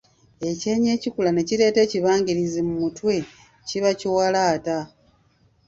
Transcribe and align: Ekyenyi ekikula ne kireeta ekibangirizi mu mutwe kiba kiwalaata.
Ekyenyi 0.49 0.87
ekikula 0.95 1.29
ne 1.33 1.41
kireeta 1.47 1.79
ekibangirizi 1.85 2.59
mu 2.67 2.73
mutwe 2.81 3.15
kiba 3.67 3.91
kiwalaata. 3.99 4.77